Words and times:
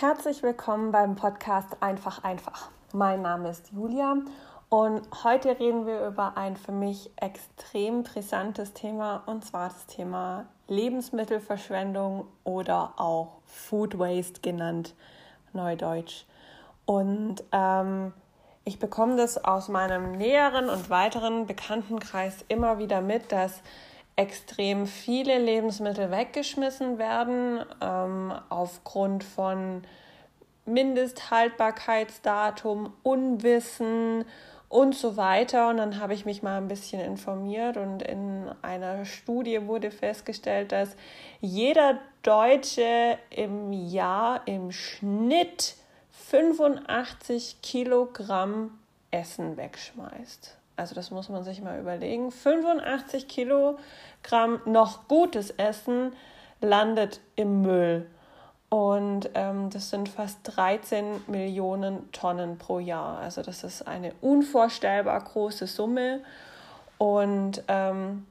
Herzlich 0.00 0.44
willkommen 0.44 0.92
beim 0.92 1.16
Podcast 1.16 1.78
Einfach 1.80 2.22
einfach. 2.22 2.70
Mein 2.92 3.20
Name 3.20 3.50
ist 3.50 3.72
Julia 3.72 4.18
und 4.68 5.02
heute 5.24 5.58
reden 5.58 5.86
wir 5.86 6.06
über 6.06 6.36
ein 6.36 6.56
für 6.56 6.70
mich 6.70 7.10
extrem 7.16 8.04
brisantes 8.04 8.74
Thema 8.74 9.24
und 9.26 9.44
zwar 9.44 9.70
das 9.70 9.86
Thema 9.86 10.46
Lebensmittelverschwendung 10.68 12.28
oder 12.44 12.92
auch 12.96 13.38
Food 13.46 13.98
Waste 13.98 14.40
genannt, 14.40 14.94
neudeutsch. 15.52 16.26
Und 16.84 17.42
ähm, 17.50 18.12
ich 18.64 18.78
bekomme 18.78 19.16
das 19.16 19.44
aus 19.44 19.66
meinem 19.66 20.12
näheren 20.12 20.68
und 20.68 20.90
weiteren 20.90 21.48
Bekanntenkreis 21.48 22.44
immer 22.46 22.78
wieder 22.78 23.00
mit, 23.00 23.32
dass 23.32 23.62
extrem 24.18 24.86
viele 24.86 25.38
Lebensmittel 25.38 26.10
weggeschmissen 26.10 26.98
werden 26.98 27.64
ähm, 27.80 28.34
aufgrund 28.48 29.22
von 29.22 29.82
Mindesthaltbarkeitsdatum, 30.66 32.92
Unwissen 33.04 34.24
und 34.68 34.96
so 34.96 35.16
weiter. 35.16 35.68
Und 35.68 35.76
dann 35.76 36.00
habe 36.00 36.14
ich 36.14 36.24
mich 36.24 36.42
mal 36.42 36.58
ein 36.58 36.66
bisschen 36.66 37.00
informiert 37.00 37.76
und 37.76 38.02
in 38.02 38.50
einer 38.60 39.04
Studie 39.04 39.68
wurde 39.68 39.92
festgestellt, 39.92 40.72
dass 40.72 40.96
jeder 41.40 42.00
Deutsche 42.24 43.18
im 43.30 43.72
Jahr 43.72 44.42
im 44.46 44.72
Schnitt 44.72 45.76
85 46.10 47.62
Kilogramm 47.62 48.76
Essen 49.12 49.56
wegschmeißt. 49.56 50.57
Also 50.78 50.94
das 50.94 51.10
muss 51.10 51.28
man 51.28 51.42
sich 51.42 51.60
mal 51.60 51.78
überlegen. 51.78 52.30
85 52.30 53.26
Kilogramm 53.26 54.60
noch 54.64 55.08
gutes 55.08 55.50
Essen 55.50 56.12
landet 56.60 57.20
im 57.36 57.62
Müll. 57.62 58.06
Und 58.70 59.30
ähm, 59.34 59.70
das 59.70 59.90
sind 59.90 60.08
fast 60.08 60.38
13 60.44 61.22
Millionen 61.26 62.12
Tonnen 62.12 62.58
pro 62.58 62.78
Jahr. 62.78 63.18
Also 63.18 63.42
das 63.42 63.64
ist 63.64 63.88
eine 63.88 64.12
unvorstellbar 64.20 65.20
große 65.20 65.66
Summe. 65.66 66.20
Und 66.98 67.62
ähm, 67.66 68.26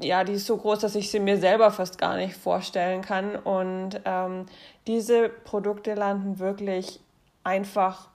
ja, 0.00 0.22
die 0.22 0.34
ist 0.34 0.46
so 0.46 0.56
groß, 0.56 0.80
dass 0.80 0.94
ich 0.94 1.10
sie 1.10 1.18
mir 1.18 1.38
selber 1.38 1.70
fast 1.70 1.98
gar 1.98 2.16
nicht 2.16 2.36
vorstellen 2.36 3.02
kann. 3.02 3.36
Und 3.36 4.00
ähm, 4.04 4.46
diese 4.86 5.28
Produkte 5.28 5.94
landen 5.94 6.38
wirklich 6.38 7.00
einfach 7.42 8.08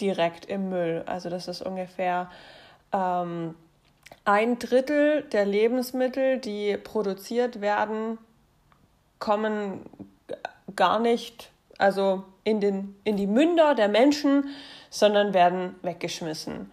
direkt 0.00 0.46
im 0.46 0.70
Müll. 0.70 1.04
Also 1.06 1.30
das 1.30 1.48
ist 1.48 1.62
ungefähr 1.62 2.30
ähm, 2.94 3.54
ein 4.24 4.58
Drittel 4.58 5.22
der 5.24 5.44
Lebensmittel, 5.44 6.38
die 6.38 6.78
produziert 6.78 7.60
werden, 7.60 8.16
kommen 9.18 9.84
gar 10.74 10.98
nicht 10.98 11.50
also 11.78 12.24
in, 12.44 12.60
den, 12.60 12.96
in 13.04 13.16
die 13.16 13.26
Münder 13.26 13.74
der 13.74 13.88
Menschen, 13.88 14.48
sondern 14.90 15.34
werden 15.34 15.74
weggeschmissen. 15.82 16.70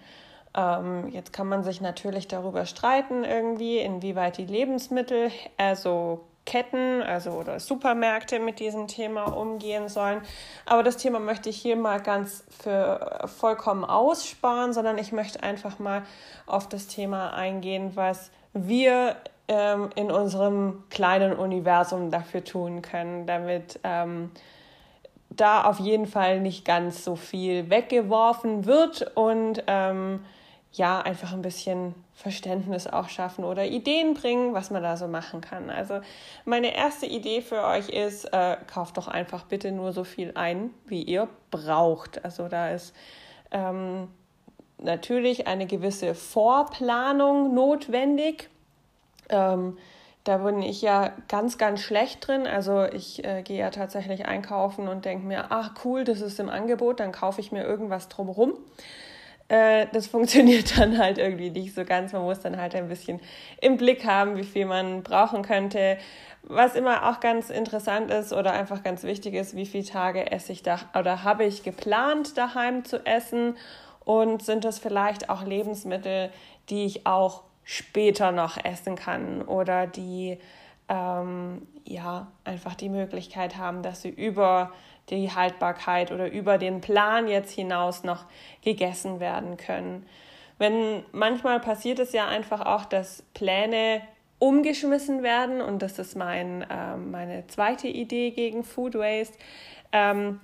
Ähm, 0.56 1.10
jetzt 1.10 1.34
kann 1.34 1.48
man 1.48 1.64
sich 1.64 1.82
natürlich 1.82 2.28
darüber 2.28 2.66
streiten, 2.66 3.24
irgendwie, 3.24 3.80
inwieweit 3.80 4.38
die 4.38 4.46
Lebensmittel, 4.46 5.32
also 5.58 6.26
Ketten, 6.52 7.02
also 7.02 7.32
oder 7.32 7.62
Supermärkte 7.62 8.40
mit 8.40 8.60
diesem 8.60 8.90
Thema 8.90 9.24
umgehen 9.24 9.88
sollen. 9.88 10.22
Aber 10.66 10.84
das 10.84 10.98
Thema 10.98 11.20
möchte 11.22 11.48
ich 11.50 11.56
hier 11.56 11.78
mal 11.78 12.02
ganz 12.02 12.44
für 12.62 13.30
vollkommen 13.40 13.86
aussparen, 13.86 14.74
sondern 14.74 14.98
ich 14.98 15.14
möchte 15.14 15.44
einfach 15.44 15.80
mal 15.80 16.04
auf 16.48 16.68
das 16.68 16.88
Thema 16.88 17.30
eingehen, 17.34 17.92
was 17.96 18.32
wir 18.52 19.16
ähm, 19.48 19.92
in 19.96 20.12
unserem 20.12 20.84
kleinen 20.90 21.38
Universum 21.38 22.12
dafür 22.12 22.44
tun 22.44 22.82
können, 22.82 23.26
damit 23.26 23.80
ähm, 23.86 24.30
da 25.30 25.64
auf 25.64 25.80
jeden 25.80 26.06
Fall 26.06 26.42
nicht 26.42 26.66
ganz 26.66 27.06
so 27.06 27.16
viel 27.16 27.70
weggeworfen 27.70 28.66
wird 28.66 29.16
und 29.16 29.64
ähm, 29.68 30.26
ja, 30.74 31.02
einfach 31.02 31.34
ein 31.34 31.42
bisschen 31.42 31.96
Verständnis 32.14 32.88
auch 32.88 33.10
schaffen 33.10 33.44
oder 33.44 33.66
Ideen 33.66 34.14
bringen, 34.14 34.54
was 34.54 34.72
man 34.72 34.82
da 34.82 34.96
so 34.96 35.08
machen 35.08 35.42
kann. 35.42 35.70
Also 35.70 36.00
meine 36.46 36.76
erste 36.76 37.06
Idee 37.06 37.42
für 37.42 37.64
euch 37.66 37.90
ist, 37.90 38.26
äh, 38.34 38.56
kauft 38.72 38.98
doch 38.98 39.10
einfach 39.10 39.44
bitte 39.44 39.72
nur 39.72 39.92
so 39.92 40.06
viel 40.06 40.32
ein, 40.36 40.70
wie 40.86 41.04
ihr 41.04 41.28
braucht. 41.50 42.24
Also 42.24 42.48
da 42.48 42.70
ist 42.70 42.96
ähm, 43.52 44.08
natürlich 44.78 45.48
eine 45.48 45.66
gewisse 45.66 46.16
Vorplanung 46.16 47.54
notwendig. 47.54 48.50
Ähm, 49.30 49.78
da 50.24 50.38
bin 50.38 50.62
ich 50.62 50.82
ja 50.82 51.12
ganz, 51.28 51.58
ganz 51.58 51.82
schlecht 51.82 52.26
drin. 52.26 52.48
Also 52.48 52.86
ich 52.86 53.26
äh, 53.26 53.42
gehe 53.42 53.60
ja 53.60 53.72
tatsächlich 53.72 54.26
einkaufen 54.26 54.88
und 54.88 55.04
denke 55.04 55.26
mir, 55.26 55.48
ach 55.50 55.72
cool, 55.84 56.06
das 56.06 56.22
ist 56.22 56.40
im 56.40 56.50
Angebot, 56.50 57.02
dann 57.02 57.12
kaufe 57.12 57.42
ich 57.42 57.52
mir 57.52 57.66
irgendwas 57.66 58.08
drumherum. 58.08 58.54
Äh, 59.52 59.88
das 59.92 60.08
funktioniert 60.16 60.80
dann 60.80 60.98
halt 60.98 61.18
irgendwie 61.18 61.50
nicht 61.50 61.76
so 61.76 61.84
ganz. 61.84 62.14
Man 62.14 62.24
muss 62.24 62.40
dann 62.40 62.58
halt 62.58 62.74
ein 62.74 62.88
bisschen 62.88 63.20
im 63.60 63.76
Blick 63.76 64.06
haben, 64.06 64.38
wie 64.38 64.46
viel 64.46 64.66
man 64.66 65.04
brauchen 65.04 65.44
könnte. 65.44 65.98
Was 66.44 66.76
immer 66.76 67.10
auch 67.10 67.20
ganz 67.20 67.50
interessant 67.50 68.10
ist 68.10 68.34
oder 68.34 68.54
einfach 68.54 68.82
ganz 68.82 69.04
wichtig 69.04 69.36
ist, 69.36 69.56
wie 69.56 69.66
viele 69.66 69.84
Tage 69.84 70.32
esse 70.32 70.54
ich 70.54 70.64
da 70.64 70.80
oder 70.98 71.24
habe 71.24 71.44
ich 71.44 71.64
geplant, 71.64 72.38
daheim 72.38 72.84
zu 72.84 73.06
essen 73.06 73.58
und 74.06 74.42
sind 74.42 74.66
das 74.66 74.80
vielleicht 74.80 75.30
auch 75.30 75.44
Lebensmittel, 75.44 76.32
die 76.70 76.86
ich 76.86 77.06
auch 77.06 77.44
später 77.64 78.32
noch 78.32 78.58
essen 78.64 78.96
kann 78.96 79.44
oder 79.44 79.86
die 79.86 80.40
ähm, 80.90 81.68
ja 81.86 82.32
einfach 82.44 82.74
die 82.74 82.90
Möglichkeit 82.90 83.58
haben, 83.58 83.84
dass 83.84 84.02
sie 84.02 84.10
über 84.10 84.72
die 85.10 85.32
Haltbarkeit 85.32 86.12
oder 86.12 86.32
über 86.32 86.58
den 86.58 86.82
Plan 86.82 87.28
jetzt 87.28 87.52
hinaus 87.52 88.04
noch 88.04 88.26
gegessen 88.64 89.20
werden 89.20 89.58
können. 89.58 90.06
Wenn 90.58 91.04
manchmal 91.12 91.60
passiert 91.60 92.00
es 92.00 92.14
ja 92.14 92.28
einfach 92.28 92.66
auch, 92.66 92.86
dass 92.86 93.24
Pläne 93.34 94.02
umgeschmissen 94.40 95.22
werden 95.24 95.62
und 95.62 95.82
das 95.82 96.00
ist 96.00 96.16
mein, 96.16 96.64
äh, 96.64 96.98
meine 96.98 97.46
zweite 97.48 97.88
Idee 97.88 98.32
gegen 98.32 98.64
Food 98.64 98.96
Waste, 98.96 99.38
ähm, 99.92 100.40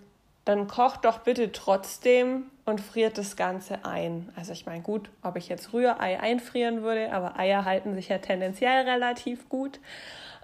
dann 0.46 0.68
kocht 0.68 1.04
doch 1.06 1.20
bitte 1.20 1.52
trotzdem 1.52 2.46
und 2.66 2.80
friert 2.80 3.18
das 3.18 3.36
Ganze 3.36 3.86
ein. 3.86 4.30
Also 4.36 4.54
ich 4.54 4.66
meine, 4.66 4.82
gut, 4.82 5.10
ob 5.24 5.36
ich 5.36 5.50
jetzt 5.50 5.74
Rührei 5.74 6.20
einfrieren 6.20 6.84
würde, 6.84 7.12
aber 7.12 7.38
Eier 7.38 7.66
halten 7.66 7.96
sich 7.96 8.10
ja 8.10 8.20
tendenziell 8.20 8.88
relativ 8.88 9.50
gut. 9.50 9.80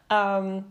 Ähm, 0.10 0.66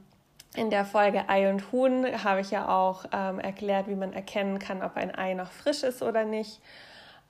in 0.55 0.71
der 0.71 0.85
Folge 0.85 1.29
Ei 1.29 1.51
und 1.51 1.73
Huhn 1.73 2.07
habe 2.25 2.41
ich 2.41 2.51
ja 2.51 2.69
auch 2.69 3.05
ähm, 3.13 3.39
erklärt, 3.39 3.89
wie 3.89 3.95
man 3.95 4.13
erkennen 4.13 4.59
kann, 4.59 4.83
ob 4.83 4.97
ein 4.97 5.15
Ei 5.15 5.35
noch 5.35 5.51
frisch 5.51 5.83
ist 5.83 6.03
oder 6.03 6.25
nicht. 6.25 6.61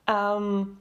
Ähm, 0.07 0.77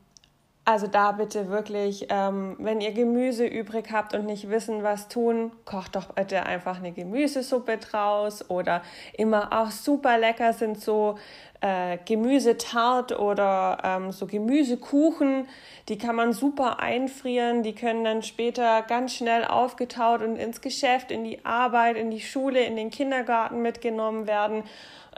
also 0.64 0.86
da 0.86 1.10
bitte 1.12 1.48
wirklich, 1.48 2.06
ähm, 2.08 2.56
wenn 2.60 2.80
ihr 2.80 2.92
Gemüse 2.92 3.44
übrig 3.44 3.90
habt 3.90 4.14
und 4.14 4.26
nicht 4.26 4.48
wissen, 4.48 4.84
was 4.84 5.08
tun, 5.08 5.50
kocht 5.64 5.96
doch 5.96 6.12
bitte 6.12 6.44
einfach 6.44 6.78
eine 6.78 6.92
Gemüsesuppe 6.92 7.78
draus 7.78 8.48
oder 8.48 8.82
immer 9.12 9.52
auch 9.52 9.72
super 9.72 10.18
lecker 10.18 10.52
sind 10.52 10.80
so 10.80 11.18
äh, 11.62 11.98
Gemüsetart 12.04 13.18
oder 13.18 13.78
ähm, 13.84 14.12
so 14.12 14.26
Gemüsekuchen. 14.26 15.48
Die 15.88 15.96
kann 15.96 16.16
man 16.16 16.32
super 16.32 16.80
einfrieren. 16.80 17.62
Die 17.62 17.74
können 17.74 18.04
dann 18.04 18.22
später 18.22 18.82
ganz 18.82 19.14
schnell 19.14 19.44
aufgetaut 19.44 20.22
und 20.22 20.36
ins 20.36 20.60
Geschäft, 20.60 21.10
in 21.10 21.24
die 21.24 21.44
Arbeit, 21.44 21.96
in 21.96 22.10
die 22.10 22.20
Schule, 22.20 22.62
in 22.64 22.76
den 22.76 22.90
Kindergarten 22.90 23.62
mitgenommen 23.62 24.26
werden. 24.26 24.64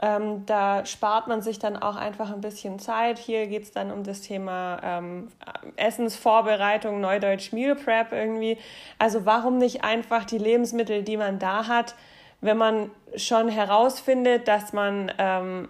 Ähm, 0.01 0.45
da 0.45 0.85
spart 0.85 1.27
man 1.27 1.41
sich 1.41 1.57
dann 1.57 1.77
auch 1.77 1.95
einfach 1.95 2.31
ein 2.31 2.41
bisschen 2.41 2.77
Zeit. 2.77 3.17
Hier 3.17 3.47
geht 3.47 3.63
es 3.63 3.71
dann 3.71 3.91
um 3.91 4.03
das 4.03 4.21
Thema 4.21 4.79
ähm, 4.83 5.29
Essensvorbereitung, 5.77 7.01
Neudeutsch 7.01 7.53
Meal 7.53 7.75
Prep 7.75 8.11
irgendwie. 8.11 8.57
Also 8.99 9.25
warum 9.25 9.57
nicht 9.57 9.83
einfach 9.83 10.25
die 10.25 10.37
Lebensmittel, 10.37 11.01
die 11.01 11.17
man 11.17 11.39
da 11.39 11.67
hat, 11.67 11.95
wenn 12.41 12.57
man 12.57 12.91
schon 13.15 13.49
herausfindet, 13.49 14.47
dass 14.47 14.73
man 14.73 15.11
ähm, 15.17 15.69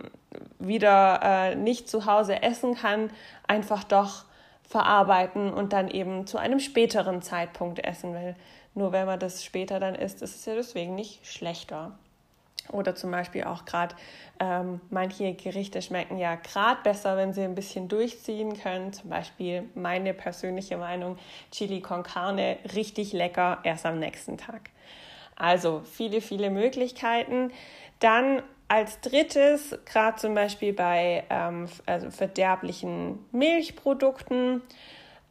wieder 0.60 1.20
äh, 1.24 1.56
nicht 1.56 1.90
zu 1.90 2.06
Hause 2.06 2.42
essen 2.42 2.76
kann, 2.76 3.10
einfach 3.48 3.84
doch 3.84 4.26
verarbeiten 4.68 5.54
und 5.54 5.74
dann 5.74 5.90
eben 5.90 6.28
zu 6.28 6.38
einem 6.38 6.60
späteren 6.60 7.22
Zeitpunkt 7.22 7.84
essen 7.84 8.14
will. 8.14 8.36
Nur 8.74 8.92
wenn 8.92 9.06
man 9.06 9.20
das 9.20 9.44
später 9.44 9.80
dann 9.80 9.96
isst, 9.96 10.22
ist 10.22 10.36
es 10.36 10.46
ja 10.46 10.56
deswegen 10.56 10.96
nicht 10.96 11.26
schlechter. 11.26 11.98
Oder 12.72 12.96
zum 12.96 13.12
Beispiel 13.12 13.44
auch 13.44 13.66
gerade 13.66 13.96
ähm, 14.40 14.82
manche 14.90 15.34
Gerichte 15.34 15.82
schmecken 15.82 16.18
ja 16.18 16.36
gerade 16.36 16.82
besser, 16.84 17.16
wenn 17.16 17.32
sie 17.32 17.44
ein 17.44 17.54
bisschen 17.56 17.88
durchziehen 17.88 18.60
können. 18.60 18.92
Zum 18.92 19.10
Beispiel 19.10 19.70
meine 19.76 20.14
persönliche 20.14 20.78
Meinung, 20.78 21.18
Chili 21.52 21.82
con 21.82 22.02
Carne, 22.04 22.58
richtig 22.74 23.14
lecker, 23.14 23.60
erst 23.64 23.86
am 23.86 24.00
nächsten 24.00 24.38
Tag. 24.38 24.72
Also 25.36 25.84
viele, 25.86 26.22
viele 26.22 26.50
Möglichkeiten. 26.50 27.52
Dann 28.00 28.42
als 28.68 29.00
drittes, 29.02 29.78
gerade 29.86 30.18
zum 30.18 30.34
Beispiel 30.34 30.74
bei 30.74 31.24
ähm, 31.30 31.68
also 31.86 32.10
verderblichen 32.10 33.20
Milchprodukten, 33.32 34.64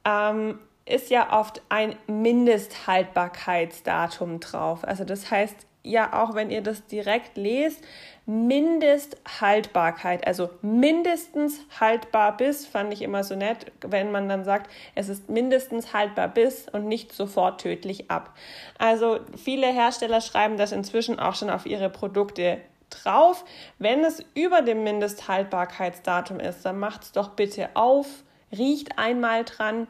ähm, 0.05 0.61
ist 0.87 1.11
ja 1.11 1.39
oft 1.39 1.61
ein 1.69 1.97
Mindesthaltbarkeitsdatum 2.07 4.41
drauf. 4.41 4.85
Also 4.85 5.05
das 5.05 5.31
heißt, 5.31 5.67
ja 5.85 6.21
auch, 6.23 6.35
wenn 6.35 6.51
ihr 6.51 6.63
das 6.63 6.87
direkt 6.87 7.37
lest, 7.37 7.85
Mindesthaltbarkeit, 8.27 10.27
also 10.27 10.49
mindestens 10.63 11.61
haltbar 11.79 12.35
bis, 12.37 12.67
fand 12.67 12.93
ich 12.93 13.03
immer 13.03 13.23
so 13.23 13.37
nett, 13.37 13.71
wenn 13.83 14.11
man 14.11 14.29
dann 14.31 14.45
sagt, 14.45 14.71
es 14.95 15.11
ist 15.11 15.29
mindestens 15.29 15.93
haltbar 15.93 16.29
bis 16.29 16.67
und 16.71 16.89
nicht 16.89 17.13
sofort 17.13 17.61
tödlich 17.61 18.11
ab. 18.11 18.35
Also 18.79 19.21
viele 19.37 19.67
Hersteller 19.67 20.23
schreiben 20.23 20.57
das 20.57 20.73
inzwischen 20.73 21.19
auch 21.19 21.35
schon 21.35 21.51
auf 21.51 21.67
ihre 21.67 21.91
Produkte 21.91 22.63
drauf. 22.91 23.45
Wenn 23.79 24.05
es 24.05 24.23
über 24.35 24.63
dem 24.63 24.85
Mindesthaltbarkeitsdatum 24.85 26.41
ist, 26.41 26.65
dann 26.65 26.79
macht 26.79 27.05
es 27.05 27.13
doch 27.13 27.31
bitte 27.31 27.71
auf, 27.75 28.07
riecht 28.53 28.99
einmal 28.99 29.45
dran 29.45 29.87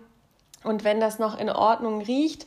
und 0.63 0.85
wenn 0.85 1.01
das 1.01 1.19
noch 1.19 1.39
in 1.39 1.51
Ordnung 1.51 2.03
riecht, 2.03 2.47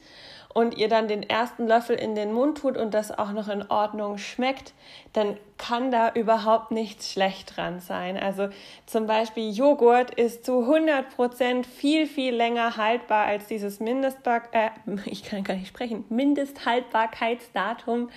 und 0.57 0.75
ihr 0.75 0.89
dann 0.89 1.07
den 1.07 1.21
ersten 1.21 1.67
Löffel 1.67 1.95
in 1.95 2.15
den 2.15 2.33
Mund 2.33 2.57
tut 2.57 2.77
und 2.77 2.95
das 2.95 3.15
auch 3.15 3.31
noch 3.31 3.47
in 3.47 3.69
Ordnung 3.69 4.17
schmeckt, 4.17 4.73
dann 5.13 5.37
kann 5.59 5.91
da 5.91 6.11
überhaupt 6.11 6.71
nichts 6.71 7.11
schlecht 7.11 7.55
dran 7.55 7.79
sein. 7.79 8.17
Also 8.17 8.49
zum 8.87 9.05
Beispiel 9.05 9.51
Joghurt 9.51 10.09
ist 10.15 10.45
zu 10.45 10.61
100 10.61 11.15
Prozent 11.15 11.67
viel, 11.67 12.07
viel 12.07 12.33
länger 12.33 12.75
haltbar 12.75 13.27
als 13.27 13.45
dieses 13.45 13.79
Mindestbar 13.79 14.45
äh, 14.51 14.71
ich 15.05 15.23
kann 15.23 15.43
gar 15.43 15.53
nicht 15.53 15.67
sprechen, 15.67 16.05
Mindesthaltbarkeitsdatum. 16.09 18.09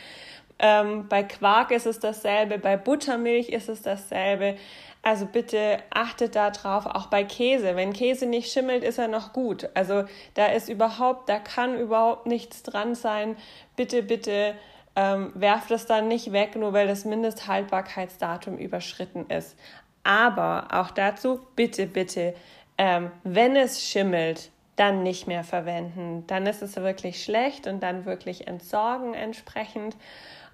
Ähm, 0.62 1.08
bei 1.08 1.22
Quark 1.22 1.70
ist 1.70 1.86
es 1.86 2.00
dasselbe, 2.00 2.58
bei 2.58 2.76
Buttermilch 2.76 3.48
ist 3.48 3.70
es 3.70 3.80
dasselbe. 3.80 4.56
Also 5.02 5.24
bitte 5.24 5.78
achtet 5.88 6.36
da 6.36 6.50
drauf, 6.50 6.84
auch 6.84 7.06
bei 7.06 7.24
Käse. 7.24 7.74
Wenn 7.74 7.94
Käse 7.94 8.26
nicht 8.26 8.52
schimmelt, 8.52 8.84
ist 8.84 8.98
er 8.98 9.08
noch 9.08 9.32
gut. 9.32 9.70
Also 9.72 10.04
da 10.34 10.46
ist 10.46 10.68
überhaupt, 10.68 11.30
da 11.30 11.38
kann 11.38 11.78
überhaupt 11.78 12.26
nichts 12.26 12.62
dran 12.62 12.94
sein. 12.94 13.36
Bitte, 13.76 14.02
bitte 14.02 14.54
ähm, 14.96 15.32
werft 15.34 15.70
es 15.70 15.86
dann 15.86 16.08
nicht 16.08 16.32
weg, 16.32 16.54
nur 16.56 16.74
weil 16.74 16.86
das 16.86 17.06
Mindesthaltbarkeitsdatum 17.06 18.58
überschritten 18.58 19.30
ist. 19.30 19.56
Aber 20.02 20.68
auch 20.72 20.90
dazu, 20.90 21.40
bitte, 21.56 21.86
bitte, 21.86 22.34
ähm, 22.76 23.10
wenn 23.24 23.56
es 23.56 23.82
schimmelt, 23.82 24.50
dann 24.76 25.02
nicht 25.02 25.26
mehr 25.26 25.44
verwenden. 25.44 26.24
Dann 26.26 26.46
ist 26.46 26.62
es 26.62 26.76
wirklich 26.76 27.24
schlecht 27.24 27.66
und 27.66 27.82
dann 27.82 28.04
wirklich 28.04 28.46
entsorgen 28.48 29.14
entsprechend 29.14 29.96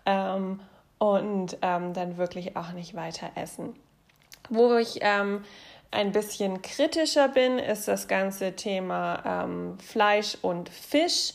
ähm, 0.07 0.61
und 0.99 1.59
ähm, 1.61 1.93
dann 1.93 2.17
wirklich 2.17 2.57
auch 2.57 2.73
nicht 2.73 2.95
weiter 2.95 3.31
essen. 3.35 3.75
Wo 4.49 4.77
ich 4.77 5.01
ähm, 5.03 5.45
ein 5.91 6.13
bisschen 6.13 6.63
kritischer 6.63 7.29
bin, 7.29 7.59
ist 7.59 7.89
das 7.89 8.09
ganze 8.09 8.55
Thema 8.55 9.45
ähm, 9.45 9.79
Fleisch 9.79 10.39
und 10.43 10.69
Fisch. 10.69 11.35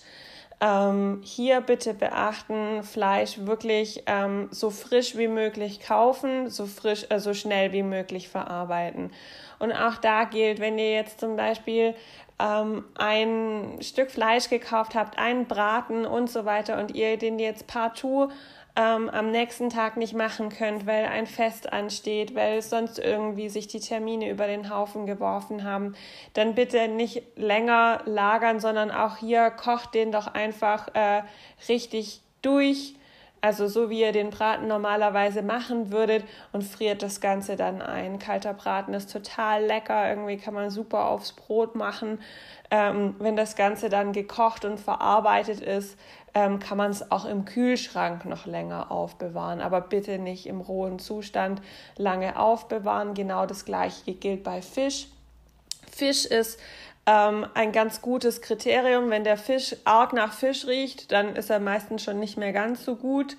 Ähm, 0.64 1.22
hier 1.24 1.62
bitte 1.62 1.94
beachten, 1.96 2.84
Fleisch 2.84 3.40
wirklich 3.40 4.04
ähm, 4.06 4.48
so 4.52 4.70
frisch 4.70 5.18
wie 5.18 5.28
möglich 5.28 5.80
kaufen, 5.80 6.50
so 6.52 6.68
frisch, 6.68 7.08
äh, 7.10 7.20
so 7.20 7.34
schnell 7.34 7.72
wie 7.72 7.82
möglich 7.82 8.30
verarbeiten. 8.30 9.12
Und 9.58 9.72
auch 9.72 9.98
da 9.98 10.24
gilt, 10.26 10.60
wenn 10.60 10.78
ihr 10.78 10.92
jetzt 10.92 11.20
zum 11.20 11.36
Beispiel 11.36 11.96
ein 12.98 13.78
Stück 13.82 14.10
Fleisch 14.10 14.50
gekauft 14.50 14.96
habt, 14.96 15.20
einen 15.20 15.46
Braten 15.46 16.08
und 16.08 16.28
so 16.28 16.44
weiter 16.44 16.80
und 16.80 16.96
ihr 16.96 17.16
den 17.18 17.38
jetzt 17.38 17.68
partout 17.68 18.32
ähm, 18.76 19.10
am 19.10 19.32
nächsten 19.32 19.70
Tag 19.70 19.98
nicht 19.98 20.14
machen 20.14 20.50
könnt, 20.50 20.86
weil 20.86 21.06
ein 21.06 21.28
Fest 21.28 21.72
ansteht, 21.72 22.36
weil 22.36 22.62
sonst 22.62 23.00
irgendwie 23.00 23.50
sich 23.50 23.68
die 23.68 23.80
Termine 23.80 24.30
über 24.30 24.48
den 24.48 24.70
Haufen 24.70 25.06
geworfen 25.06 25.64
haben, 25.64 25.96
dann 26.34 26.56
bitte 26.56 26.88
nicht 26.88 27.24
länger 27.36 28.02
lagern, 28.06 28.60
sondern 28.60 28.92
auch 28.92 29.18
hier 29.18 29.52
kocht 29.52 29.94
den 29.94 30.12
doch 30.12 30.28
einfach 30.28 30.88
äh, 30.94 31.24
richtig 31.68 32.22
durch. 32.42 32.96
Also 33.44 33.68
so 33.68 33.90
wie 33.90 34.02
ihr 34.02 34.12
den 34.12 34.30
Braten 34.30 34.68
normalerweise 34.68 35.42
machen 35.42 35.92
würdet 35.92 36.24
und 36.52 36.64
friert 36.64 37.02
das 37.02 37.22
Ganze 37.22 37.56
dann 37.56 37.82
ein. 37.82 38.20
Kalter 38.20 38.54
Braten 38.54 38.94
ist 38.94 39.12
total 39.12 39.66
lecker, 39.66 40.10
irgendwie 40.10 40.38
kann 40.38 40.54
man 40.54 40.70
super 40.70 41.08
aufs 41.08 41.34
Brot 41.34 41.76
machen. 41.76 42.20
Ähm, 42.70 43.16
wenn 43.18 43.36
das 43.36 43.56
Ganze 43.56 43.90
dann 43.90 44.14
gekocht 44.14 44.64
und 44.64 44.80
verarbeitet 44.80 45.60
ist, 45.60 45.98
ähm, 46.36 46.60
kann 46.60 46.78
man 46.78 46.92
es 46.92 47.12
auch 47.12 47.26
im 47.26 47.46
Kühlschrank 47.46 48.26
noch 48.26 48.46
länger 48.46 48.92
aufbewahren, 48.92 49.60
aber 49.60 49.82
bitte 49.82 50.20
nicht 50.20 50.46
im 50.46 50.62
rohen 50.62 51.00
Zustand 51.00 51.62
lange 51.98 52.40
aufbewahren. 52.40 53.16
Genau 53.16 53.48
das 53.48 53.66
gleiche 53.66 54.14
gilt 54.14 54.44
bei 54.44 54.62
Fisch. 54.62 55.08
Fisch 55.92 56.26
ist 56.26 56.60
ähm, 57.06 57.46
ein 57.54 57.72
ganz 57.72 58.02
gutes 58.02 58.42
Kriterium. 58.42 59.10
Wenn 59.10 59.24
der 59.24 59.38
Fisch 59.38 59.76
arg 59.86 60.14
nach 60.14 60.34
Fisch 60.34 60.66
riecht, 60.68 61.12
dann 61.12 61.36
ist 61.36 61.50
er 61.50 61.60
meistens 61.60 62.04
schon 62.04 62.20
nicht 62.20 62.38
mehr 62.38 62.54
ganz 62.54 62.86
so 62.86 62.96
gut. 62.96 63.38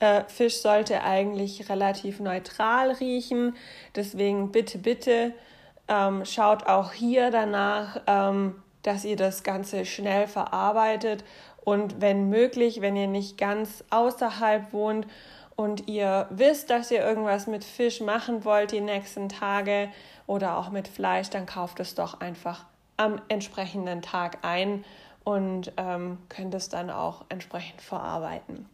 Äh, 0.00 0.24
Fisch 0.28 0.58
sollte 0.58 1.02
eigentlich 1.02 1.68
relativ 1.68 2.20
neutral 2.20 2.92
riechen. 2.92 3.56
Deswegen 3.94 4.50
bitte, 4.50 4.78
bitte 4.78 5.32
ähm, 5.88 6.24
schaut 6.24 6.66
auch 6.66 6.92
hier 6.92 7.30
danach, 7.30 8.00
ähm, 8.06 8.62
dass 8.82 9.04
ihr 9.04 9.16
das 9.16 9.42
Ganze 9.42 9.84
schnell 9.84 10.26
verarbeitet 10.26 11.24
und 11.64 12.00
wenn 12.00 12.28
möglich, 12.28 12.80
wenn 12.80 12.96
ihr 12.96 13.06
nicht 13.06 13.38
ganz 13.38 13.84
außerhalb 13.90 14.72
wohnt 14.72 15.06
und 15.54 15.88
ihr 15.88 16.26
wisst, 16.30 16.70
dass 16.70 16.90
ihr 16.90 17.04
irgendwas 17.04 17.46
mit 17.46 17.64
Fisch 17.64 18.00
machen 18.00 18.44
wollt 18.44 18.72
die 18.72 18.80
nächsten 18.80 19.28
Tage 19.28 19.88
oder 20.26 20.58
auch 20.58 20.70
mit 20.70 20.88
Fleisch, 20.88 21.30
dann 21.30 21.46
kauft 21.46 21.78
es 21.78 21.94
doch 21.94 22.20
einfach 22.20 22.64
am 23.02 23.20
entsprechenden 23.28 24.02
Tag 24.02 24.38
ein 24.42 24.84
und 25.24 25.72
ähm, 25.76 26.18
könnt 26.28 26.54
es 26.54 26.68
dann 26.68 26.90
auch 26.90 27.24
entsprechend 27.28 27.80
verarbeiten. 27.80 28.66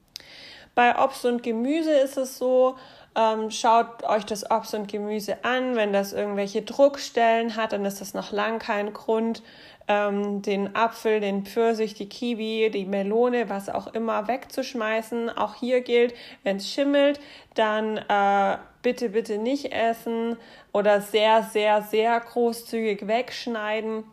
Bei 0.75 1.03
Obst 1.03 1.25
und 1.27 1.43
Gemüse 1.43 1.93
ist 1.93 2.17
es 2.17 2.39
so, 2.39 2.77
ähm, 3.17 3.51
schaut 3.51 4.05
euch 4.05 4.25
das 4.25 4.49
Obst 4.49 4.75
und 4.75 4.87
Gemüse 4.87 5.45
an. 5.45 5.75
Wenn 5.75 5.93
das 5.93 6.13
irgendwelche 6.13 6.63
Druckstellen 6.63 7.57
hat, 7.57 7.73
dann 7.73 7.85
ist 7.85 8.01
das 8.01 8.15
noch 8.15 8.31
lang 8.31 8.61
kein 8.61 8.93
Grund, 8.93 9.43
ähm, 9.89 10.43
den 10.43 10.77
Apfel, 10.77 11.19
den 11.19 11.45
Pfirsich, 11.45 11.95
die 11.95 12.09
Kiwi, 12.09 12.71
die 12.71 12.85
Melone, 12.85 13.49
was 13.49 13.69
auch 13.69 13.89
immer 13.89 14.29
wegzuschmeißen. 14.29 15.31
Auch 15.37 15.55
hier 15.57 15.81
gilt, 15.81 16.15
wenn 16.45 16.59
es 16.59 16.71
schimmelt, 16.71 17.19
dann 17.55 17.97
äh, 17.97 18.59
bitte, 18.83 19.09
bitte 19.09 19.39
nicht 19.39 19.73
essen 19.73 20.37
oder 20.73 21.01
sehr, 21.01 21.43
sehr, 21.43 21.83
sehr 21.83 22.21
großzügig 22.21 23.09
wegschneiden. 23.09 24.05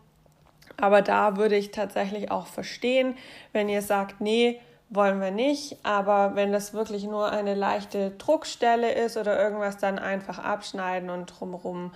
Aber 0.78 1.02
da 1.02 1.38
würde 1.38 1.56
ich 1.56 1.72
tatsächlich 1.72 2.32
auch 2.32 2.48
verstehen, 2.48 3.16
wenn 3.54 3.70
ihr 3.70 3.82
sagt, 3.82 4.22
nee, 4.22 4.60
wollen 4.90 5.22
wir 5.22 5.32
nicht. 5.32 5.78
Aber 5.84 6.36
wenn 6.36 6.52
das 6.52 6.74
wirklich 6.74 7.06
nur 7.06 7.32
eine 7.32 7.56
leichte 7.56 8.12
Druckstelle 8.12 8.92
ist 8.92 9.18
oder 9.18 9.40
irgendwas, 9.42 9.78
dann 9.78 10.00
einfach 10.00 10.40
abschneiden 10.40 11.10
und 11.10 11.28
drumherum 11.28 11.92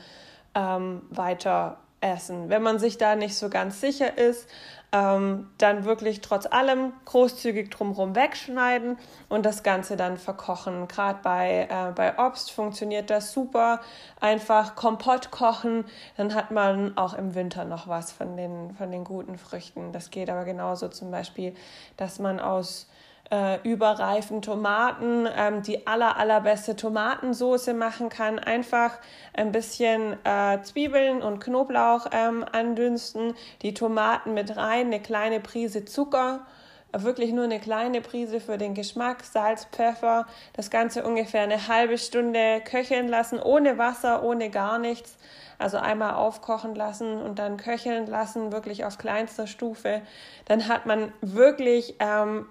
ähm, 0.55 1.01
weiter 1.09 1.77
essen. 2.01 2.49
Wenn 2.49 2.63
man 2.63 2.79
sich 2.79 2.97
da 2.97 3.15
nicht 3.15 3.35
so 3.35 3.49
ganz 3.49 3.81
sicher 3.81 4.17
ist, 4.17 4.47
ähm, 4.91 5.49
dann 5.57 5.85
wirklich 5.85 6.21
trotz 6.21 6.45
allem 6.45 6.93
großzügig 7.05 7.69
drumherum 7.69 8.15
wegschneiden 8.15 8.97
und 9.27 9.45
das 9.45 9.63
Ganze 9.63 9.97
dann 9.97 10.17
verkochen. 10.17 10.87
Gerade 10.87 11.19
bei, 11.21 11.67
äh, 11.69 11.91
bei 11.93 12.17
Obst 12.17 12.51
funktioniert 12.51 13.09
das 13.09 13.31
super. 13.31 13.81
Einfach 14.19 14.75
Kompott 14.75 15.29
kochen, 15.31 15.85
dann 16.17 16.33
hat 16.33 16.51
man 16.51 16.97
auch 16.97 17.13
im 17.13 17.35
Winter 17.35 17.65
noch 17.65 17.87
was 17.87 18.11
von 18.11 18.35
den, 18.35 18.73
von 18.75 18.91
den 18.91 19.03
guten 19.03 19.37
Früchten. 19.37 19.91
Das 19.91 20.09
geht 20.09 20.29
aber 20.29 20.45
genauso 20.45 20.87
zum 20.87 21.11
Beispiel, 21.11 21.53
dass 21.97 22.19
man 22.19 22.39
aus 22.39 22.87
äh, 23.31 23.59
überreifen 23.67 24.41
Tomaten 24.41 25.27
ähm, 25.35 25.61
die 25.61 25.85
aller, 25.87 26.17
allerbeste 26.17 26.75
Tomatensoße 26.75 27.73
machen 27.73 28.09
kann. 28.09 28.39
Einfach 28.39 28.97
ein 29.33 29.51
bisschen 29.51 30.17
äh, 30.25 30.61
Zwiebeln 30.63 31.21
und 31.21 31.39
Knoblauch 31.39 32.07
ähm, 32.11 32.45
andünsten, 32.51 33.33
die 33.61 33.73
Tomaten 33.73 34.33
mit 34.33 34.57
rein, 34.57 34.87
eine 34.87 35.01
kleine 35.01 35.39
Prise 35.39 35.85
Zucker 35.85 36.45
wirklich 36.91 37.31
nur 37.33 37.43
eine 37.43 37.59
kleine 37.59 38.01
Prise 38.01 38.39
für 38.39 38.57
den 38.57 38.73
Geschmack, 38.73 39.23
Salz, 39.23 39.65
Pfeffer, 39.71 40.25
das 40.53 40.69
Ganze 40.69 41.03
ungefähr 41.03 41.43
eine 41.43 41.67
halbe 41.67 41.97
Stunde 41.97 42.61
köcheln 42.61 43.07
lassen, 43.07 43.39
ohne 43.39 43.77
Wasser, 43.77 44.23
ohne 44.23 44.49
gar 44.49 44.79
nichts. 44.79 45.17
Also 45.59 45.77
einmal 45.77 46.13
aufkochen 46.13 46.73
lassen 46.73 47.21
und 47.21 47.37
dann 47.37 47.57
köcheln 47.57 48.07
lassen, 48.07 48.53
wirklich 48.53 48.85
auf 48.85 48.97
kleinster 48.97 49.45
Stufe. 49.45 50.01
Dann 50.45 50.67
hat 50.69 50.85
man 50.85 51.11
wirklich 51.21 51.95
ähm, 51.99 52.45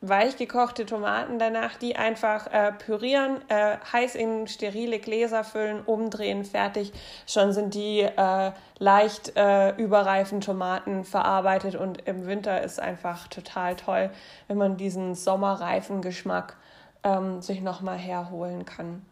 weich 0.00 0.36
gekochte 0.36 0.86
Tomaten 0.86 1.38
danach, 1.38 1.76
die 1.76 1.96
einfach 1.96 2.46
äh, 2.52 2.72
pürieren, 2.72 3.38
äh, 3.48 3.76
heiß 3.92 4.14
in 4.14 4.46
sterile 4.48 4.98
Gläser 4.98 5.44
füllen, 5.44 5.82
umdrehen, 5.82 6.44
fertig. 6.44 6.92
Schon 7.26 7.52
sind 7.52 7.74
die 7.74 8.00
äh, 8.00 8.52
leicht 8.78 9.36
äh, 9.36 9.70
überreifen 9.76 10.40
Tomaten 10.40 11.04
verarbeitet 11.04 11.74
und 11.74 12.06
im 12.06 12.26
Winter 12.26 12.62
ist 12.62 12.80
einfach 12.80 13.28
total 13.28 13.76
toll, 13.76 14.10
wenn 14.48 14.58
man 14.58 14.76
diesen 14.76 15.14
sommerreifen 15.14 16.02
Geschmack 16.02 16.56
ähm, 17.04 17.42
sich 17.42 17.60
nochmal 17.60 17.98
herholen 17.98 18.64
kann. 18.64 19.02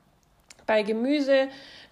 Bei 0.69 0.83
Gemüse 0.83 1.49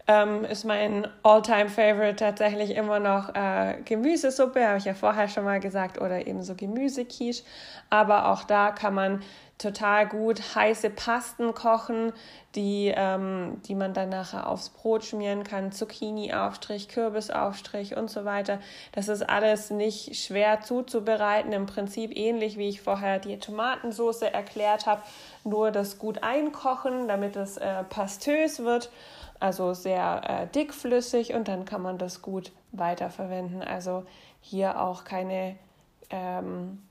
ähm, 0.06 0.44
ist 0.44 0.64
mein 0.64 1.08
All-Time-Favorite 1.22 2.16
tatsächlich 2.16 2.76
immer 2.76 3.00
noch 3.00 3.34
äh, 3.34 3.78
Gemüsesuppe, 3.86 4.68
habe 4.68 4.76
ich 4.76 4.84
ja 4.84 4.92
vorher 4.92 5.28
schon 5.28 5.44
mal 5.44 5.60
gesagt, 5.60 5.98
oder 5.98 6.26
eben 6.26 6.42
so 6.42 6.54
Gemüsequiche. 6.54 7.42
Aber 7.88 8.28
auch 8.30 8.44
da 8.44 8.72
kann 8.72 8.92
man 8.92 9.22
total 9.58 10.06
gut 10.06 10.54
heiße 10.54 10.90
Pasten 10.90 11.54
kochen, 11.54 12.12
die, 12.54 12.92
ähm, 12.94 13.60
die 13.66 13.74
man 13.74 13.94
dann 13.94 14.10
nachher 14.10 14.48
aufs 14.48 14.68
Brot 14.68 15.04
schmieren 15.04 15.44
kann, 15.44 15.72
Zucchini-Aufstrich, 15.72 16.88
Kürbisaufstrich 16.88 17.96
und 17.96 18.10
so 18.10 18.24
weiter. 18.24 18.60
Das 18.92 19.08
ist 19.08 19.22
alles 19.22 19.70
nicht 19.70 20.16
schwer 20.16 20.60
zuzubereiten, 20.60 21.52
im 21.52 21.66
Prinzip 21.66 22.14
ähnlich 22.14 22.58
wie 22.58 22.68
ich 22.68 22.82
vorher 22.82 23.18
die 23.18 23.38
Tomatensauce 23.38 24.22
erklärt 24.22 24.86
habe, 24.86 25.02
nur 25.44 25.70
das 25.70 25.98
gut 25.98 26.22
einkochen, 26.22 27.08
damit 27.08 27.36
es 27.36 27.56
äh, 27.56 27.82
pastös 27.84 28.60
wird, 28.62 28.90
also 29.40 29.72
sehr 29.72 30.22
äh, 30.26 30.46
dickflüssig 30.48 31.32
und 31.32 31.48
dann 31.48 31.64
kann 31.64 31.80
man 31.80 31.96
das 31.96 32.20
gut 32.20 32.52
weiterverwenden. 32.72 33.62
Also 33.62 34.04
hier 34.42 34.80
auch 34.80 35.04
keine, 35.04 35.56
ähm, 36.10 36.82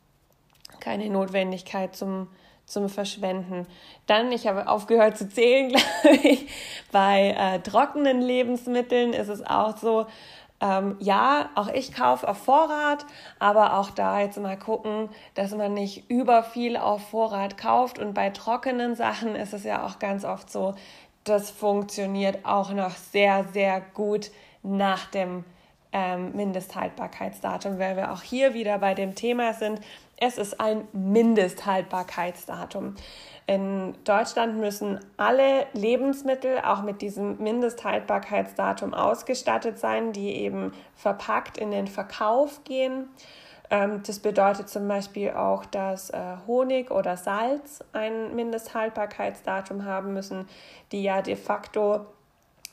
keine 0.79 1.07
Notwendigkeit 1.09 1.95
zum 1.95 2.27
zum 2.65 2.89
Verschwenden. 2.89 3.67
Dann, 4.07 4.31
ich 4.31 4.47
habe 4.47 4.67
aufgehört 4.67 5.17
zu 5.17 5.29
zählen, 5.29 5.69
glaube 6.01 6.17
ich, 6.27 6.47
bei 6.91 7.35
äh, 7.37 7.59
trockenen 7.59 8.21
Lebensmitteln 8.21 9.13
ist 9.13 9.29
es 9.29 9.45
auch 9.45 9.77
so, 9.77 10.07
ähm, 10.61 10.95
ja, 10.99 11.49
auch 11.55 11.67
ich 11.67 11.93
kaufe 11.93 12.27
auf 12.27 12.37
Vorrat, 12.37 13.05
aber 13.39 13.77
auch 13.77 13.89
da 13.89 14.21
jetzt 14.21 14.37
mal 14.39 14.57
gucken, 14.57 15.09
dass 15.33 15.53
man 15.53 15.73
nicht 15.73 16.09
über 16.09 16.43
viel 16.43 16.77
auf 16.77 17.09
Vorrat 17.09 17.57
kauft. 17.57 17.99
Und 17.99 18.13
bei 18.13 18.29
trockenen 18.29 18.95
Sachen 18.95 19.35
ist 19.35 19.53
es 19.53 19.63
ja 19.63 19.85
auch 19.85 19.99
ganz 19.99 20.23
oft 20.23 20.49
so, 20.49 20.75
das 21.25 21.51
funktioniert 21.51 22.45
auch 22.45 22.71
noch 22.71 22.91
sehr, 22.91 23.45
sehr 23.51 23.81
gut 23.81 24.31
nach 24.63 25.05
dem 25.07 25.43
ähm, 25.95 26.35
Mindesthaltbarkeitsdatum, 26.35 27.79
weil 27.79 27.95
wir 27.95 28.11
auch 28.11 28.21
hier 28.21 28.53
wieder 28.53 28.77
bei 28.79 28.93
dem 28.93 29.15
Thema 29.15 29.53
sind, 29.53 29.79
es 30.17 30.37
ist 30.37 30.59
ein 30.59 30.89
Mindesthaltbarkeitsdatum. 30.91 32.95
In 33.47 33.95
Deutschland 34.03 34.57
müssen 34.57 34.99
alle 35.15 35.67
Lebensmittel 35.71 36.59
auch 36.59 36.81
mit 36.81 37.01
diesem 37.01 37.41
Mindesthaltbarkeitsdatum 37.41 38.93
ausgestattet 38.93 39.79
sein, 39.79 40.11
die 40.11 40.35
eben 40.35 40.73
verpackt 40.95 41.57
in 41.57 41.71
den 41.71 41.87
Verkauf 41.87 42.65
gehen. 42.65 43.07
Ähm, 43.69 44.01
das 44.05 44.19
bedeutet 44.19 44.67
zum 44.67 44.89
Beispiel 44.89 45.31
auch, 45.31 45.63
dass 45.63 46.09
äh, 46.09 46.19
Honig 46.45 46.91
oder 46.91 47.15
Salz 47.15 47.81
ein 47.93 48.35
Mindesthaltbarkeitsdatum 48.35 49.85
haben 49.85 50.11
müssen, 50.11 50.49
die 50.91 51.03
ja 51.03 51.21
de 51.21 51.37
facto 51.37 52.05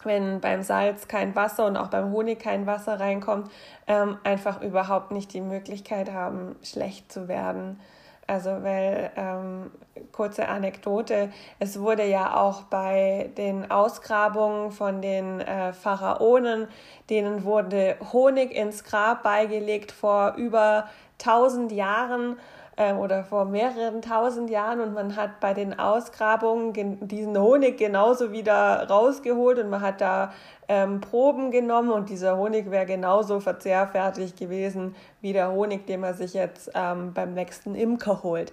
wenn 0.05 0.41
beim 0.41 0.63
Salz 0.63 1.09
kein 1.09 1.35
Wasser 1.35 1.67
und 1.67 1.77
auch 1.77 1.89
beim 1.89 2.13
Honig 2.13 2.39
kein 2.39 2.67
Wasser 2.67 3.01
reinkommt, 3.01 3.51
ähm, 3.87 4.19
einfach 4.25 4.63
überhaupt 4.63 5.11
nicht 5.11 5.33
die 5.33 5.41
Möglichkeit 5.41 6.13
haben, 6.13 6.57
schlecht 6.63 7.13
zu 7.13 7.29
werden. 7.29 7.81
Also, 8.27 8.51
weil, 8.63 9.11
ähm, 9.17 9.71
kurze 10.13 10.49
Anekdote, 10.49 11.31
es 11.59 11.81
wurde 11.81 12.05
ja 12.05 12.37
auch 12.37 12.63
bei 12.63 13.31
den 13.37 13.71
Ausgrabungen 13.71 14.71
von 14.71 15.03
den 15.03 15.41
äh, 15.41 15.73
Pharaonen, 15.73 16.69
denen 17.11 17.45
wurde 17.45 17.97
Honig 18.13 18.53
ins 18.53 18.85
Grab 18.85 19.23
beigelegt 19.23 19.91
vor 19.91 20.35
über 20.37 20.89
1000 21.21 21.73
Jahren 21.73 22.39
ähm, 22.77 22.99
oder 22.99 23.23
vor 23.25 23.45
mehreren 23.45 24.01
tausend 24.01 24.49
Jahren 24.49 24.81
und 24.81 24.95
man 24.95 25.15
hat 25.17 25.41
bei 25.41 25.53
den 25.53 25.79
Ausgrabungen 25.79 27.07
diesen 27.07 27.39
Honig 27.39 27.77
genauso 27.77 28.33
wieder 28.33 28.89
rausgeholt 28.89 29.59
und 29.59 29.69
man 29.69 29.83
hat 29.83 30.01
da 30.01 30.33
ähm, 30.69 31.01
Proben 31.01 31.51
genommen 31.51 31.91
und 31.91 32.09
dieser 32.09 32.39
Honig 32.39 32.71
wäre 32.71 32.87
genauso 32.87 33.41
verzehrfertig 33.41 34.37
gewesen 34.37 34.97
wie 35.21 35.35
der 35.35 35.53
Honig, 35.53 35.87
den 35.87 36.01
man 36.01 36.15
sich 36.15 36.33
jetzt 36.33 36.71
ähm, 36.75 37.13
beim 37.13 37.35
nächsten 37.35 37.75
Imker 37.75 38.23
holt. 38.23 38.53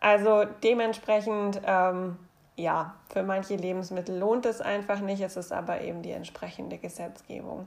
Also 0.00 0.44
dementsprechend, 0.64 1.60
ähm, 1.66 2.16
ja, 2.56 2.94
für 3.12 3.22
manche 3.22 3.56
Lebensmittel 3.56 4.18
lohnt 4.18 4.46
es 4.46 4.62
einfach 4.62 5.00
nicht, 5.00 5.20
es 5.20 5.36
ist 5.36 5.52
aber 5.52 5.82
eben 5.82 6.00
die 6.00 6.12
entsprechende 6.12 6.78
Gesetzgebung. 6.78 7.66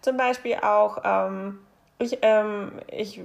Zum 0.00 0.16
Beispiel 0.16 0.56
auch 0.56 0.98
ähm, 1.04 1.60
ich, 2.00 2.18
ähm, 2.22 2.72
ich 2.88 3.20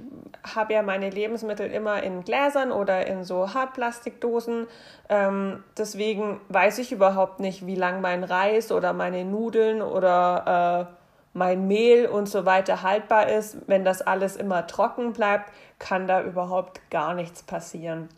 habe 0.54 0.74
ja 0.74 0.82
meine 0.82 1.08
Lebensmittel 1.08 1.70
immer 1.70 2.02
in 2.02 2.24
Gläsern 2.24 2.72
oder 2.72 3.06
in 3.06 3.24
so 3.24 3.54
Hartplastikdosen. 3.54 4.66
Ähm, 5.08 5.64
deswegen 5.78 6.40
weiß 6.50 6.78
ich 6.78 6.92
überhaupt 6.92 7.40
nicht, 7.40 7.66
wie 7.66 7.74
lang 7.74 8.02
mein 8.02 8.22
Reis 8.22 8.70
oder 8.70 8.92
meine 8.92 9.24
Nudeln 9.24 9.80
oder 9.80 10.90
äh, 10.90 10.94
mein 11.32 11.66
Mehl 11.66 12.06
und 12.06 12.28
so 12.28 12.44
weiter 12.44 12.82
haltbar 12.82 13.30
ist. 13.30 13.56
Wenn 13.66 13.82
das 13.82 14.02
alles 14.02 14.36
immer 14.36 14.66
trocken 14.66 15.14
bleibt, 15.14 15.50
kann 15.78 16.06
da 16.06 16.22
überhaupt 16.22 16.82
gar 16.90 17.14
nichts 17.14 17.42
passieren. 17.42 18.10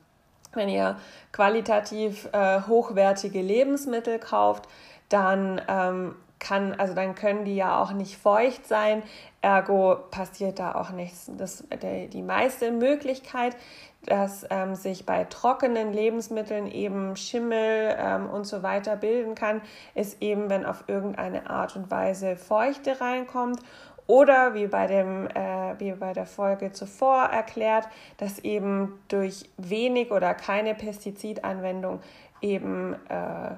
Wenn 0.55 0.69
ihr 0.69 0.97
qualitativ 1.31 2.29
äh, 2.33 2.63
hochwertige 2.63 3.43
Lebensmittel 3.43 4.19
kauft, 4.19 4.69
dann 5.09 5.61
ähm, 5.69 6.17
kann, 6.39 6.75
also 6.75 6.95
dann 6.95 7.15
können 7.15 7.45
die 7.45 7.57
ja 7.57 7.81
auch 7.81 7.93
nicht 7.93 8.17
feucht 8.17 8.67
sein, 8.67 9.03
ergo 9.41 9.97
passiert 10.11 10.59
da 10.59 10.75
auch 10.75 10.91
nichts. 10.91 11.31
Das, 11.37 11.65
der, 11.83 12.07
die 12.07 12.23
meiste 12.23 12.71
Möglichkeit, 12.73 13.57
dass 14.05 14.47
ähm, 14.51 14.75
sich 14.75 15.07
bei 15.07 15.25
trockenen 15.25 15.93
Lebensmitteln 15.93 16.67
eben 16.67 17.17
Schimmel 17.17 17.97
ähm, 17.99 18.29
und 18.31 18.45
so 18.45 18.63
weiter 18.63 18.97
bilden 18.97 19.35
kann, 19.35 19.61
ist 19.95 20.23
eben, 20.23 20.51
wenn 20.51 20.65
auf 20.65 20.85
irgendeine 20.87 21.51
Art 21.51 21.77
und 21.77 21.91
Weise 21.91 22.37
Feuchte 22.37 23.01
reinkommt 23.01 23.61
oder 24.07 24.55
wie 24.55 24.67
bei, 24.67 24.87
dem, 24.87 25.29
äh, 25.29 25.79
wie 25.79 25.93
bei 25.93 26.15
der 26.15 26.27
Folge 26.27 26.73
zuvor 26.73 27.25
erklärt, 27.25 27.89
dass 28.17 28.39
eben 28.39 28.99
durch 29.09 29.51
wenig 29.59 30.11
oder 30.11 30.35
keine 30.35 30.75
Pestizidanwendung 30.75 32.01
eben 32.41 32.95
äh, 33.11 33.51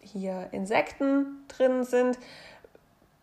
hier 0.00 0.48
Insekten 0.52 1.44
drin 1.48 1.84
sind, 1.84 2.18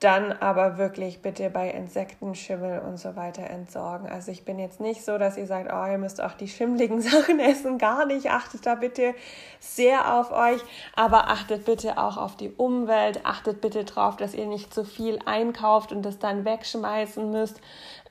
dann 0.04 0.34
aber 0.34 0.78
wirklich 0.78 1.22
bitte 1.22 1.50
bei 1.50 1.70
Insekten, 1.70 2.36
Schimmel 2.36 2.80
und 2.80 2.98
so 2.98 3.16
weiter 3.16 3.44
entsorgen. 3.44 4.10
Also 4.10 4.32
ich 4.32 4.44
bin 4.44 4.60
jetzt 4.60 4.80
nicht 4.80 5.06
so, 5.06 5.18
dass 5.18 5.38
ihr 5.38 5.48
sagt, 5.48 5.72
oh, 5.72 5.90
ihr 5.90 5.98
müsst 5.98 6.22
auch 6.22 6.34
die 6.34 6.48
schimmligen 6.48 7.02
Sachen 7.02 7.40
essen, 7.40 7.78
gar 7.78 8.06
nicht. 8.06 8.30
Achtet 8.30 8.66
da 8.66 8.76
bitte 8.76 9.16
sehr 9.60 10.14
auf 10.16 10.32
euch, 10.32 10.62
aber 10.96 11.30
achtet 11.30 11.66
bitte 11.66 11.98
auch 11.98 12.18
auf 12.18 12.36
die 12.36 12.52
Umwelt. 12.52 13.26
Achtet 13.26 13.62
bitte 13.62 13.86
darauf, 13.86 14.18
dass 14.18 14.34
ihr 14.34 14.46
nicht 14.46 14.74
zu 14.74 14.84
viel 14.84 15.20
einkauft 15.26 15.92
und 15.92 16.02
das 16.02 16.20
dann 16.20 16.44
wegschmeißen 16.44 17.32
müsst. 17.32 17.62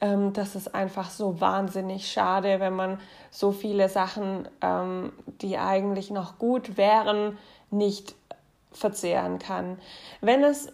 Ähm, 0.01 0.33
das 0.33 0.57
ist 0.57 0.75
einfach 0.75 1.11
so 1.11 1.41
wahnsinnig 1.41 2.11
schade, 2.11 2.59
wenn 2.59 2.75
man 2.75 3.01
so 3.31 3.53
viele 3.53 3.89
Sachen, 3.89 4.49
ähm, 4.63 5.13
die 5.27 5.59
eigentlich 5.59 6.11
noch 6.11 6.39
gut 6.39 6.77
wären, 6.77 7.37
nicht 7.71 8.15
verzehren 8.73 9.39
kann. 9.39 9.79
Wenn 10.21 10.43
es 10.43 10.73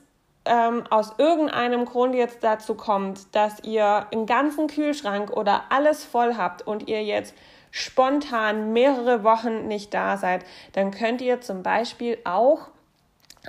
ähm, 0.48 0.84
aus 0.90 1.12
irgendeinem 1.18 1.84
Grund 1.84 2.14
jetzt 2.14 2.42
dazu 2.42 2.74
kommt, 2.74 3.34
dass 3.34 3.62
ihr 3.62 4.06
einen 4.10 4.26
ganzen 4.26 4.66
Kühlschrank 4.66 5.30
oder 5.30 5.64
alles 5.70 6.04
voll 6.04 6.36
habt 6.36 6.66
und 6.66 6.88
ihr 6.88 7.04
jetzt 7.04 7.34
spontan 7.70 8.72
mehrere 8.72 9.22
Wochen 9.22 9.68
nicht 9.68 9.92
da 9.94 10.16
seid, 10.16 10.44
dann 10.72 10.90
könnt 10.90 11.20
ihr 11.20 11.40
zum 11.40 11.62
Beispiel 11.62 12.18
auch 12.24 12.68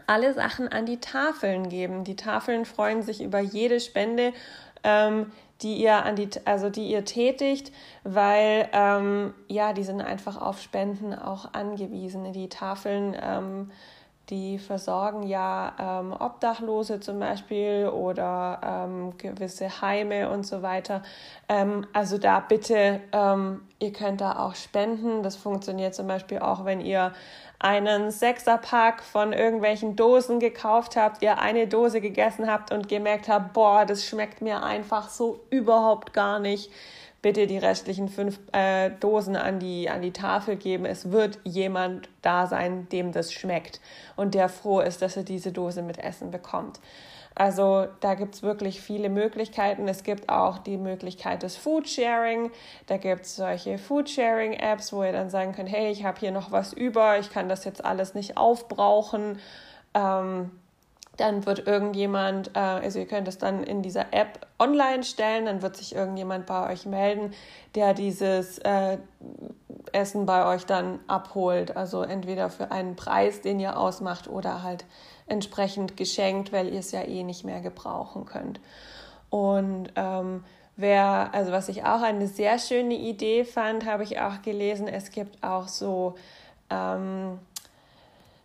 alle 0.07 0.33
Sachen 0.33 0.67
an 0.67 0.85
die 0.85 0.99
Tafeln 0.99 1.69
geben. 1.69 2.03
Die 2.03 2.15
Tafeln 2.15 2.65
freuen 2.65 3.01
sich 3.01 3.21
über 3.21 3.39
jede 3.39 3.79
Spende, 3.79 4.33
ähm, 4.83 5.31
die 5.61 5.75
ihr 5.75 6.05
an 6.05 6.15
die, 6.15 6.29
also 6.45 6.69
die 6.69 6.89
ihr 6.89 7.03
tätigt, 7.03 7.73
weil 8.03 8.69
ähm, 8.71 9.33
ja, 9.47 9.73
die 9.73 9.83
sind 9.83 10.01
einfach 10.01 10.39
auf 10.39 10.61
Spenden 10.61 11.13
auch 11.13 11.53
angewiesen. 11.53 12.31
Die 12.31 12.49
Tafeln 12.49 13.15
ähm, 13.21 13.71
die 14.29 14.59
versorgen 14.59 15.23
ja 15.23 15.73
ähm, 15.79 16.13
Obdachlose 16.13 16.99
zum 16.99 17.19
Beispiel 17.19 17.89
oder 17.91 18.59
ähm, 18.63 19.17
gewisse 19.17 19.81
Heime 19.81 20.29
und 20.29 20.45
so 20.45 20.61
weiter. 20.61 21.01
Ähm, 21.47 21.87
also 21.93 22.17
da 22.17 22.39
bitte, 22.39 23.01
ähm, 23.11 23.61
ihr 23.79 23.91
könnt 23.91 24.21
da 24.21 24.37
auch 24.37 24.55
spenden. 24.55 25.23
Das 25.23 25.35
funktioniert 25.35 25.95
zum 25.95 26.07
Beispiel 26.07 26.39
auch, 26.39 26.65
wenn 26.65 26.81
ihr 26.81 27.11
einen 27.59 28.09
Sechserpack 28.09 29.03
von 29.03 29.33
irgendwelchen 29.33 29.95
Dosen 29.95 30.39
gekauft 30.39 30.95
habt, 30.95 31.21
ihr 31.21 31.39
eine 31.39 31.67
Dose 31.67 31.99
gegessen 31.99 32.49
habt 32.49 32.71
und 32.71 32.87
gemerkt 32.87 33.27
habt, 33.27 33.53
boah, 33.53 33.85
das 33.85 34.05
schmeckt 34.05 34.41
mir 34.41 34.63
einfach 34.63 35.09
so 35.09 35.41
überhaupt 35.49 36.13
gar 36.13 36.39
nicht 36.39 36.71
bitte 37.21 37.47
die 37.47 37.57
restlichen 37.57 38.07
fünf 38.07 38.39
äh, 38.53 38.91
Dosen 38.99 39.35
an 39.35 39.59
die, 39.59 39.89
an 39.89 40.01
die 40.01 40.13
Tafel 40.13 40.55
geben. 40.55 40.85
Es 40.85 41.11
wird 41.11 41.39
jemand 41.43 42.07
da 42.21 42.47
sein, 42.47 42.87
dem 42.89 43.11
das 43.11 43.33
schmeckt 43.33 43.81
und 44.15 44.35
der 44.35 44.49
froh 44.49 44.79
ist, 44.79 45.01
dass 45.01 45.17
er 45.17 45.23
diese 45.23 45.51
Dose 45.51 45.81
mit 45.81 45.97
Essen 45.97 46.31
bekommt. 46.31 46.79
Also 47.35 47.87
da 48.01 48.15
gibt 48.15 48.35
es 48.35 48.43
wirklich 48.43 48.81
viele 48.81 49.09
Möglichkeiten. 49.09 49.87
Es 49.87 50.03
gibt 50.03 50.29
auch 50.29 50.57
die 50.57 50.77
Möglichkeit 50.77 51.43
des 51.43 51.55
Foodsharing. 51.55 52.51
Da 52.87 52.97
gibt 52.97 53.25
es 53.25 53.37
solche 53.37 53.77
Foodsharing-Apps, 53.77 54.91
wo 54.91 55.03
ihr 55.03 55.13
dann 55.13 55.29
sagen 55.29 55.53
könnt, 55.53 55.71
hey, 55.71 55.89
ich 55.89 56.03
habe 56.03 56.19
hier 56.19 56.31
noch 56.31 56.51
was 56.51 56.73
über, 56.73 57.17
ich 57.17 57.29
kann 57.29 57.47
das 57.47 57.63
jetzt 57.63 57.85
alles 57.85 58.13
nicht 58.13 58.35
aufbrauchen. 58.35 59.39
Ähm, 59.93 60.51
dann 61.19 61.45
wird 61.45 61.67
irgendjemand, 61.67 62.55
äh, 62.55 62.59
also 62.59 62.99
ihr 62.99 63.07
könnt 63.07 63.27
es 63.27 63.37
dann 63.37 63.63
in 63.63 63.81
dieser 63.81 64.13
App 64.13 64.47
online 64.57 65.03
stellen, 65.03 65.45
dann 65.45 65.61
wird 65.61 65.75
sich 65.75 65.93
irgendjemand 65.93 66.45
bei 66.45 66.71
euch 66.71 66.85
melden, 66.85 67.33
der 67.75 67.93
dieses 67.93 68.59
äh, 68.59 68.97
Essen 69.93 70.25
bei 70.25 70.45
euch 70.45 70.65
dann 70.65 70.99
abholt. 71.07 71.75
Also 71.75 72.01
entweder 72.03 72.49
für 72.49 72.71
einen 72.71 72.95
Preis, 72.95 73.41
den 73.41 73.59
ihr 73.59 73.77
ausmacht, 73.77 74.27
oder 74.27 74.63
halt 74.63 74.85
entsprechend 75.27 75.97
geschenkt, 75.97 76.51
weil 76.51 76.69
ihr 76.69 76.79
es 76.79 76.91
ja 76.91 77.01
eh 77.01 77.23
nicht 77.23 77.43
mehr 77.43 77.61
gebrauchen 77.61 78.25
könnt. 78.25 78.59
Und 79.29 79.89
ähm, 79.95 80.43
wer, 80.75 81.29
also 81.33 81.51
was 81.51 81.69
ich 81.69 81.83
auch 81.83 82.01
eine 82.01 82.27
sehr 82.27 82.57
schöne 82.57 82.95
Idee 82.95 83.45
fand, 83.45 83.85
habe 83.85 84.03
ich 84.03 84.19
auch 84.19 84.41
gelesen, 84.41 84.87
es 84.87 85.11
gibt 85.11 85.43
auch 85.43 85.67
so 85.67 86.15
ähm, 86.69 87.39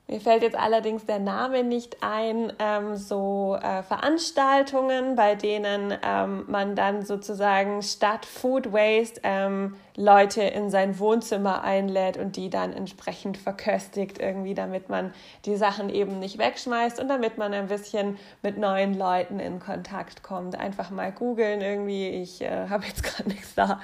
mir 0.07 0.21
fällt 0.21 0.43
jetzt 0.43 0.57
allerdings 0.57 1.07
der 1.07 1.19
Name 1.19 1.65
nicht 1.65 2.03
ein, 2.03 2.53
ähm, 2.59 2.95
so 2.97 3.57
äh, 3.61 3.83
Veranstaltungen, 3.83 5.17
bei 5.17 5.35
denen 5.35 5.97
ähm, 6.03 6.45
man 6.47 6.77
dann 6.77 7.07
sozusagen 7.07 7.81
statt 7.81 8.27
Food 8.27 8.71
Waste 8.71 9.21
ähm, 9.23 9.77
Leute 9.97 10.43
in 10.43 10.69
sein 10.69 10.99
Wohnzimmer 10.99 11.63
einlädt 11.63 12.19
und 12.19 12.37
die 12.37 12.51
dann 12.51 12.75
entsprechend 12.75 13.39
verköstigt, 13.39 14.19
irgendwie, 14.19 14.53
damit 14.53 14.91
man 14.91 15.15
die 15.47 15.57
Sachen 15.57 15.89
eben 15.89 16.19
nicht 16.19 16.37
wegschmeißt 16.37 17.01
und 17.01 17.09
damit 17.09 17.39
man 17.39 17.55
ein 17.55 17.69
bisschen 17.69 18.19
mit 18.43 18.59
neuen 18.59 18.99
Leuten 18.99 19.41
in 19.41 19.59
Kontakt 19.59 20.23
kommt. 20.23 20.59
Einfach 20.59 20.91
mal 20.91 21.13
googeln 21.13 21.63
irgendwie, 21.63 22.09
ich 22.09 22.43
äh, 22.43 22.69
habe 22.69 22.85
jetzt 22.85 23.03
gerade 23.05 23.31
nichts 23.31 23.55
da, 23.55 23.81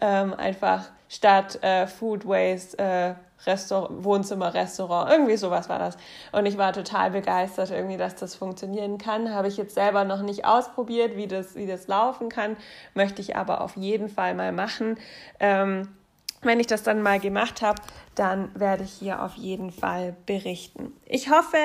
ähm, 0.00 0.34
einfach 0.34 0.90
statt 1.08 1.62
äh, 1.62 1.86
Food 1.86 2.26
Waste 2.26 2.78
äh, 2.78 3.14
Restaurant, 3.46 4.04
Wohnzimmer, 4.04 4.52
Restaurant, 4.54 5.10
irgendwie 5.10 5.36
sowas 5.36 5.68
war 5.68 5.78
das. 5.78 5.96
Und 6.32 6.46
ich 6.46 6.58
war 6.58 6.72
total 6.72 7.10
begeistert 7.10 7.70
irgendwie, 7.70 7.96
dass 7.96 8.14
das 8.16 8.34
funktionieren 8.34 8.98
kann. 8.98 9.32
Habe 9.34 9.48
ich 9.48 9.56
jetzt 9.56 9.74
selber 9.74 10.04
noch 10.04 10.22
nicht 10.22 10.44
ausprobiert, 10.44 11.16
wie 11.16 11.26
das, 11.26 11.54
wie 11.54 11.66
das 11.66 11.88
laufen 11.88 12.28
kann, 12.28 12.56
möchte 12.94 13.22
ich 13.22 13.36
aber 13.36 13.60
auf 13.60 13.76
jeden 13.76 14.08
Fall 14.08 14.34
mal 14.34 14.52
machen. 14.52 14.98
Ähm, 15.38 15.88
wenn 16.42 16.58
ich 16.58 16.66
das 16.66 16.82
dann 16.82 17.02
mal 17.02 17.20
gemacht 17.20 17.60
habe, 17.60 17.82
dann 18.14 18.50
werde 18.58 18.84
ich 18.84 18.92
hier 18.92 19.22
auf 19.22 19.34
jeden 19.34 19.70
Fall 19.70 20.16
berichten. 20.24 20.94
Ich 21.04 21.30
hoffe, 21.30 21.58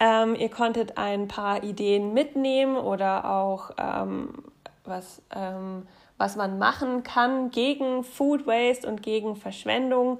ähm, 0.00 0.34
ihr 0.34 0.50
konntet 0.50 0.98
ein 0.98 1.28
paar 1.28 1.62
Ideen 1.62 2.14
mitnehmen 2.14 2.76
oder 2.76 3.30
auch 3.30 3.70
ähm, 3.78 4.30
was, 4.84 5.22
ähm, 5.34 5.86
was 6.16 6.34
man 6.34 6.58
machen 6.58 7.04
kann 7.04 7.50
gegen 7.50 8.02
Food 8.02 8.46
Waste 8.46 8.88
und 8.88 9.02
gegen 9.02 9.36
Verschwendung. 9.36 10.18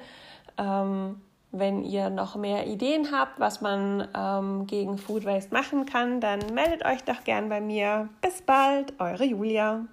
Ähm, 0.58 1.20
wenn 1.50 1.82
ihr 1.82 2.10
noch 2.10 2.36
mehr 2.36 2.66
Ideen 2.66 3.10
habt, 3.10 3.40
was 3.40 3.60
man 3.60 4.06
ähm, 4.14 4.66
gegen 4.66 4.98
Food 4.98 5.24
Waste 5.24 5.54
machen 5.54 5.86
kann, 5.86 6.20
dann 6.20 6.40
meldet 6.52 6.84
euch 6.84 7.02
doch 7.04 7.24
gern 7.24 7.48
bei 7.48 7.60
mir. 7.60 8.10
Bis 8.20 8.42
bald, 8.42 8.92
eure 9.00 9.24
Julia. 9.24 9.86